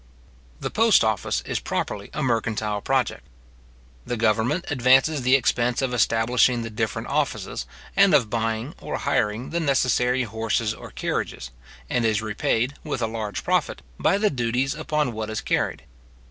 The 0.59 0.71
post 0.71 1.03
office 1.03 1.43
is 1.45 1.59
properly 1.59 2.09
a 2.11 2.23
mercantile 2.23 2.81
project. 2.81 3.23
The 4.03 4.17
government 4.17 4.65
advances 4.71 5.21
the 5.21 5.35
expense 5.35 5.79
of 5.79 5.93
establishing 5.93 6.63
the 6.63 6.71
different 6.71 7.07
offices, 7.07 7.67
and 7.95 8.15
of 8.15 8.27
buying 8.27 8.73
or 8.81 8.97
hiring 8.97 9.51
the 9.51 9.59
necessary 9.59 10.23
horses 10.23 10.73
or 10.73 10.89
carriages, 10.89 11.51
and 11.87 12.03
is 12.03 12.19
repaid, 12.19 12.73
with 12.83 13.03
a 13.03 13.05
large 13.05 13.43
profit, 13.43 13.83
by 13.99 14.17
the 14.17 14.31
duties 14.31 14.73
upon 14.73 15.13
what 15.13 15.29
is 15.29 15.39
carried. 15.39 15.83